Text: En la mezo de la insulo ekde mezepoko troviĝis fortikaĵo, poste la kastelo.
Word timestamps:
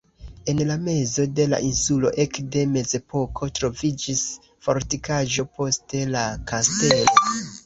En 0.51 0.61
la 0.67 0.75
mezo 0.85 1.25
de 1.39 1.43
la 1.51 1.59
insulo 1.65 2.11
ekde 2.23 2.63
mezepoko 2.77 3.51
troviĝis 3.61 4.25
fortikaĵo, 4.69 5.47
poste 5.61 6.03
la 6.17 6.27
kastelo. 6.53 7.27